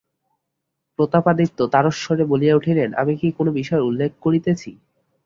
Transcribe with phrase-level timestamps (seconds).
[0.99, 4.69] প্রতাপাদিত্য তারস্বরে বলিয়া উঠিলেন, আমি কি কোনো বিষয়ের উল্লেখ করিতেছি?